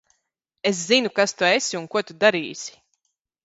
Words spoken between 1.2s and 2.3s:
kas tu esi un ko tu